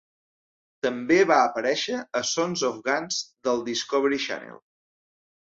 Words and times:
També 0.85 1.17
va 1.31 1.37
aparèixer 1.49 1.99
a 2.21 2.23
"Sons 2.31 2.63
of 2.71 2.81
Guns" 2.89 3.21
del 3.49 3.63
Discovery 3.71 4.23
Channel. 4.27 4.61